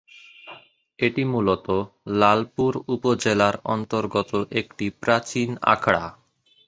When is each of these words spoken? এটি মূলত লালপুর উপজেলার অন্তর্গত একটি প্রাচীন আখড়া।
এটি 0.99 1.23
মূলত 1.25 1.67
লালপুর 2.19 2.73
উপজেলার 2.87 3.55
অন্তর্গত 3.65 4.31
একটি 4.51 4.85
প্রাচীন 5.01 5.49
আখড়া। 5.73 6.05